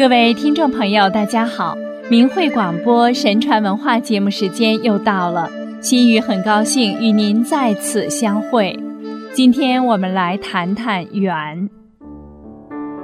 [0.00, 1.76] 各位听众朋友，大家好！
[2.08, 5.46] 明慧广播神传文化节目时间又到了，
[5.82, 8.74] 心雨很高兴与您在此相会。
[9.34, 11.68] 今天我们来谈谈缘。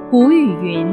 [0.09, 0.87] 古语云：“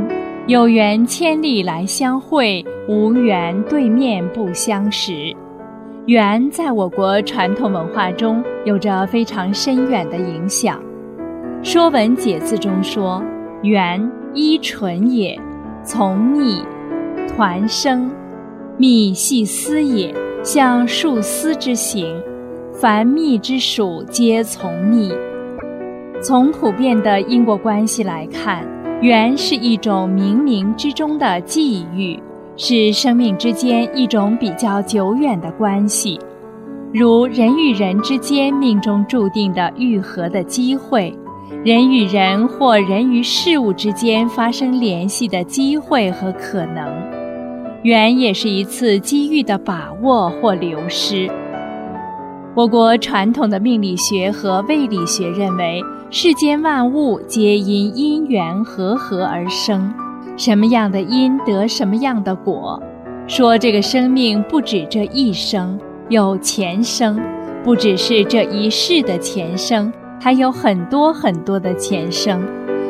[0.46, 5.34] 有缘千里来相会，无缘对面不相识。”
[6.04, 10.78] 缘在我国传统文化中有着非常深远的影响。
[11.66, 13.24] 《说文解字》中说
[13.64, 15.40] ：“缘，依纯也。”
[15.84, 16.62] 从密，
[17.28, 18.10] 团生，
[18.78, 22.16] 密系丝也，像树丝之形。
[22.72, 25.12] 凡密之属，皆从密。
[26.22, 28.66] 从普遍的因果关系来看，
[29.02, 32.18] 缘是一种冥冥之中的际遇，
[32.56, 36.18] 是生命之间一种比较久远的关系，
[36.94, 41.14] 如人与人之间命中注定的愈合的机会。
[41.64, 46.90] 人与人或人与事物之间发生联系的机会和可能，
[47.82, 51.30] 缘也是一次机遇的把握或流失。
[52.54, 59.92] 我国传统的命理学和卫理学认为，世间万物皆因因缘和合而生，
[60.36, 62.82] 什么样的因得什么样的果。
[63.26, 67.18] 说这个生命不止这一生，有前生，
[67.64, 69.92] 不只是这一世的前生。
[70.24, 72.42] 还有很多很多的前生，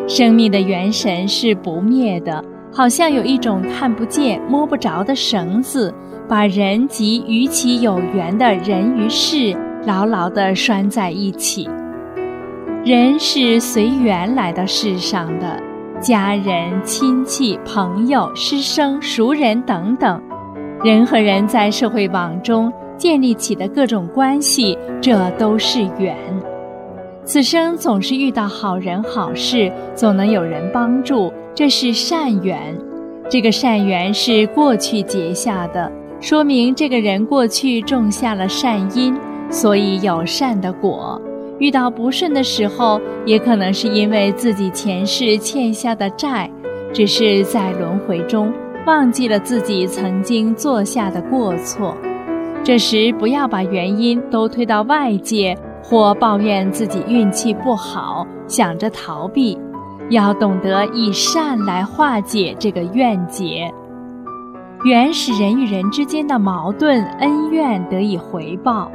[0.07, 5.93] 生命的元神是不灭的，好像有一种看不见、摸不着的绳子，
[6.29, 9.53] 把人及与其有缘的人与事
[9.85, 11.69] 牢牢地拴在一起。
[12.85, 15.61] 人是随缘来到世上的，
[15.99, 20.23] 家人、亲戚、朋友、师生、熟人等等，
[20.85, 26.17] 人和人在社会网中建立起的各种关系，这都是缘。
[27.27, 32.77] 此生总是遇到好人好事，总能有人帮助，这是善缘。
[33.31, 39.17] 这个善缘是过去结下的，说明这个人过去种下了善因，
[39.51, 41.21] 所以有善的果。
[41.59, 46.51] 遇到不顺的时候，也可能是因为自己前世欠下的债，
[46.93, 48.53] 只是在轮回中
[48.87, 51.97] 忘记了自己曾经做下的过错。
[52.63, 55.57] 这时不要把原因都推到外界。
[55.87, 59.59] 或抱怨自己运气不好，想着逃避，
[60.09, 63.71] 要懂得以善来化解这个怨结。
[64.83, 68.91] 原使人与人之间的矛盾恩怨得以回报。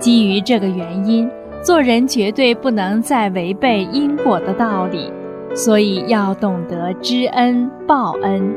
[0.00, 1.30] 基于这个原因，
[1.62, 5.12] 做人绝对不能再违背因果的道理，
[5.54, 8.52] 所以要懂得知恩报恩，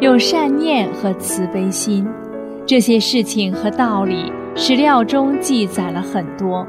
[0.00, 2.08] 有善念和慈悲心。
[2.64, 6.66] 这些事情和道理，史料中记载了很多。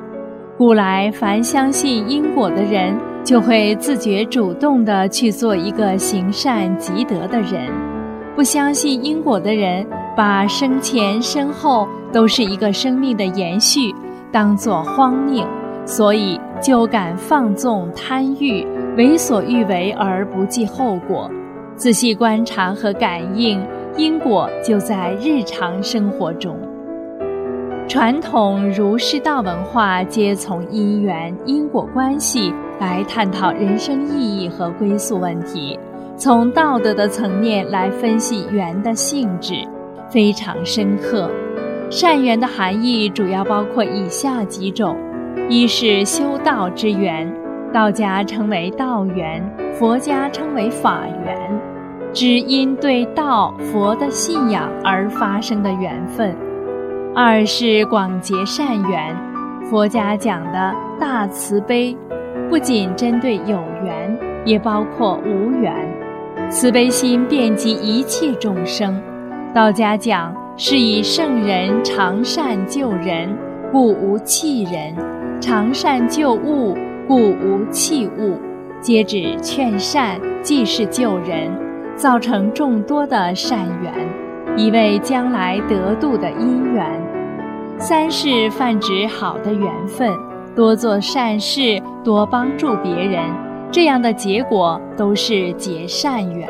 [0.59, 2.94] 古来，凡相信因果的人，
[3.24, 7.72] 就会自觉主动地去做一个行善积德的人；
[8.36, 9.88] 不相信因果的人，
[10.18, 13.96] 把生前身后都是一个生命的延续，
[14.34, 15.48] 当作荒谬，
[15.86, 18.68] 所以就敢放纵贪欲，
[18.98, 21.31] 为所欲为而不计后果。
[21.78, 23.66] 仔细观察和感应
[23.96, 26.59] 因果，就在日常生活中。
[27.89, 35.77] 传统儒释道文化皆从因缘因果关系来探讨人生意义和归宿问题，
[36.16, 39.67] 从道德的层面来分析缘的性质，
[40.07, 41.31] 非常深刻。
[41.89, 44.95] 善缘的含义主要包括以下几种：
[45.50, 47.27] 一是修道之缘，
[47.73, 51.59] 道家称为道缘，佛家称为法缘，
[52.13, 56.35] 指因对道佛的信仰而发生的缘分。
[57.16, 59.16] 二是广结善缘，
[59.70, 61.97] 佛家讲的大慈悲，
[62.50, 65.74] 不仅针对有缘，也包括无缘。
[66.50, 69.02] 慈悲心遍及一切众生。
[69.53, 73.36] 道家讲是以圣人常善救人，
[73.72, 74.94] 故无弃人；
[75.42, 76.78] 常善救物，
[77.08, 78.40] 故无弃物。
[78.81, 81.51] 皆指劝善，即是救人，
[81.95, 83.92] 造成众多的善缘，
[84.57, 86.86] 以为将来得度的因缘。
[87.78, 90.12] 三是泛指好的缘分，
[90.56, 93.24] 多做善事，多帮助别人，
[93.72, 96.48] 这样的结果都是结善缘。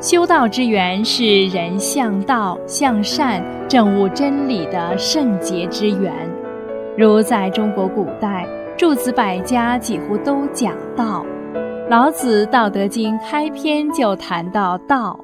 [0.00, 6.12] 修道之缘是人向道向善、证悟真理的圣洁之缘。
[6.96, 8.46] 如在中国古代，
[8.78, 11.26] 诸子百家几乎都讲道，
[11.90, 15.18] 老子《道德经》开篇就谈到道。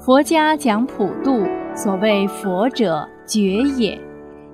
[0.00, 3.08] 佛家讲普度，所谓佛者。
[3.26, 4.00] 觉也，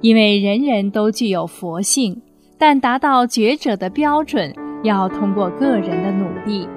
[0.00, 2.20] 因为人人都具有佛性，
[2.58, 4.52] 但达到觉者的标准，
[4.82, 6.68] 要通过个人的努力。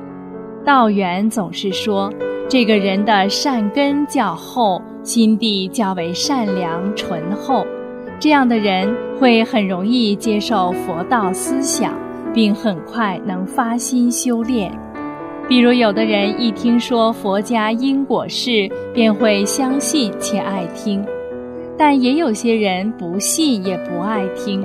[0.63, 2.13] 道缘总是说，
[2.47, 7.65] 这个人的善根较厚，心地较为善良醇厚，
[8.19, 11.95] 这样的人会很容易接受佛道思想，
[12.31, 14.71] 并很快能发心修炼。
[15.49, 21.01] 比如，有的人一听说佛家因果事，便会相信且爱听；
[21.77, 24.61] 但也有些人不信也不爱听。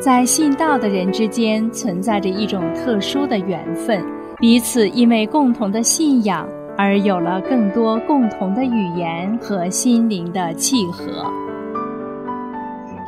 [0.00, 4.04] 在信道的人之间存在着一种特殊的缘分，
[4.38, 11.04] 彼此因为共同的信仰而有了更多共同的语言和心灵的契合。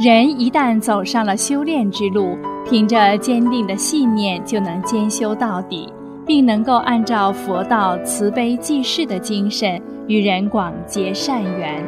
[0.05, 5.93] 人一旦走上了修炼之路，凭着坚定的信念，就能兼修到底。
[6.31, 11.85] 并能够按照佛道慈悲济世的精神与人广结善缘，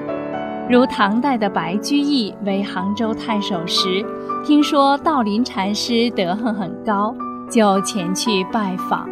[0.69, 4.05] 如唐代的白居易为杭州太守时，
[4.45, 7.15] 听说道林禅师德行很高，
[7.49, 9.09] 就前去拜访。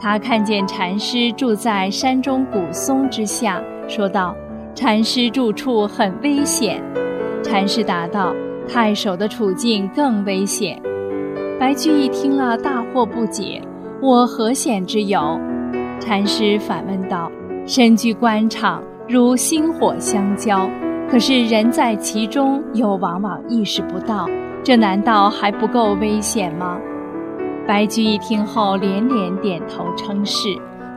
[0.00, 4.34] 他看见禅师住在山中古松之下，说道
[4.74, 6.82] ：“禅师住处很危险。”
[7.40, 8.34] 禅师答道
[8.66, 10.82] ：“太守的处境更危险。”
[11.56, 13.62] 白居易听了大惑不解。
[14.02, 15.38] 我何险之有？
[16.00, 17.30] 禅师反问道
[17.64, 20.68] ：“身居官场，如星火相交，
[21.08, 24.28] 可是人在其中，又往往意识不到，
[24.64, 26.80] 这难道还不够危险吗？”
[27.64, 30.48] 白居易听后连连点头称是。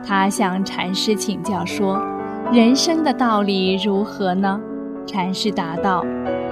[0.04, 2.02] 他向禅师请教说
[2.50, 4.60] ：“人生的道理如何呢？”
[5.06, 6.04] 禅师答道：“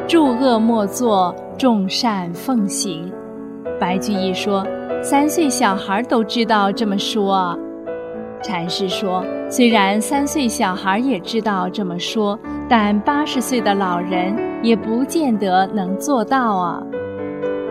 [0.06, 3.12] 诸恶莫作，众善奉行。”
[3.80, 4.64] 白居易说。
[5.04, 7.54] 三岁小孩都知道这么说，
[8.42, 12.40] 禅师说：“虽然三岁小孩也知道这么说，
[12.70, 16.82] 但八十岁的老人也不见得能做到啊。”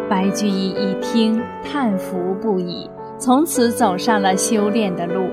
[0.07, 2.87] 白居易一听，叹服不已，
[3.17, 5.27] 从此走上了修炼的路。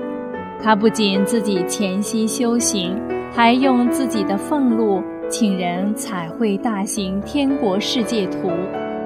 [0.59, 2.99] 他不仅自己潜心修行，
[3.31, 8.49] 还用自己的俸禄请人彩绘大型天国世界图、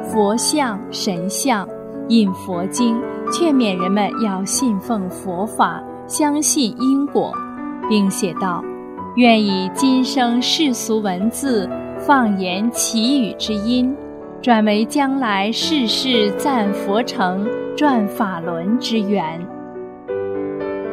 [0.02, 1.68] 佛像、神像。
[2.08, 7.34] 印佛经，劝勉人们要信奉佛法，相信因果，
[7.90, 8.64] 并写道
[9.18, 11.68] ：“愿以今生世俗文字，
[11.98, 13.96] 放言祈语之音，
[14.40, 19.42] 转为将来世世赞佛成，转法轮之源。”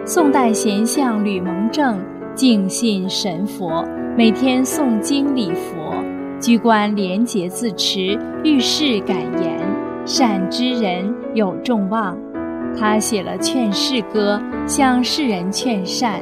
[0.06, 1.98] 宋代贤相吕蒙正
[2.34, 3.84] 敬信神佛，
[4.16, 5.94] 每天诵经礼佛，
[6.40, 9.61] 居官廉洁自持，遇事敢言。
[10.04, 12.18] 善之人有众望，
[12.76, 16.20] 他写了劝世歌，向世人劝善，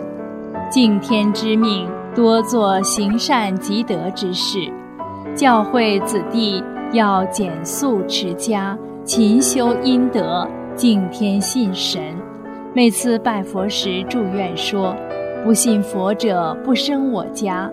[0.71, 4.59] 敬天之命，多做行善积德之事，
[5.35, 6.63] 教诲子弟
[6.93, 12.03] 要简素持家，勤修阴德，敬天信神。
[12.75, 14.95] 每次拜佛时祝愿说
[15.43, 17.71] ：“不信佛者不生我家，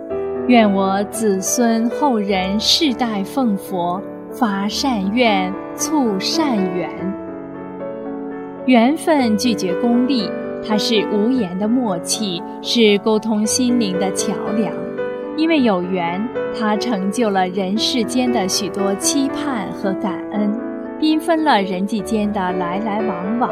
[0.48, 6.90] 愿我子孙后人世代奉佛。”发善愿，促善缘。
[8.66, 10.30] 缘分拒绝功利，
[10.68, 14.74] 它是无言的默契，是沟通心灵的桥梁。
[15.38, 16.28] 因为有缘，
[16.60, 20.52] 它成就了人世间的许多期盼和感恩，
[21.00, 23.52] 缤纷了人际间的来来往往。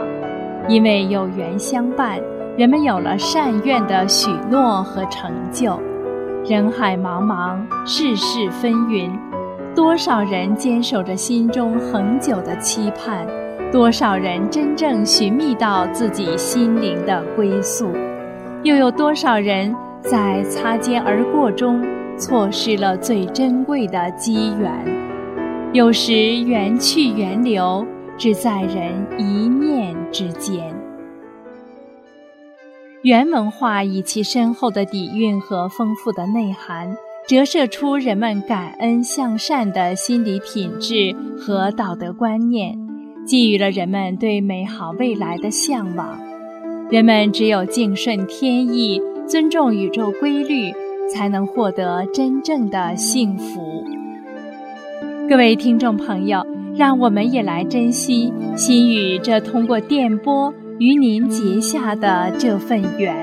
[0.67, 2.19] 因为有缘相伴，
[2.57, 5.79] 人们有了善愿的许诺和成就。
[6.43, 9.11] 人海茫茫，世事纷纭。
[9.75, 13.27] 多少人坚守着心中恒久的期盼，
[13.73, 17.91] 多少人真正寻觅到自己心灵的归宿，
[18.63, 21.85] 又有多少人在擦肩而过中
[22.17, 24.71] 错失了最珍贵的机缘？
[25.73, 27.85] 有时缘去缘留，
[28.17, 30.73] 只在人一念之间。
[33.01, 36.95] 原文化以其深厚的底蕴和丰富的内涵。
[37.27, 42.77] 折射出人们感恩向善的心理品质和道德观念，
[43.27, 46.19] 给予了人们对美好未来的向往。
[46.91, 50.71] 人们只有敬顺天意，尊重宇宙规律，
[51.11, 53.83] 才能获得真正的幸福。
[55.27, 63.15] 各位听众朋友，让我们也来珍惜心语这通过电波与您结下的这份缘。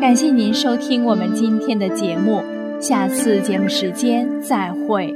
[0.00, 2.42] 感谢您收听我们今天的节目。
[2.80, 5.12] 下次节目时间再会。